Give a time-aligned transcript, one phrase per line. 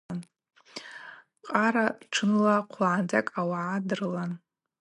[1.47, 4.31] Къара тшынла хъвлагӏандзакӏ ауагӏа дрылан.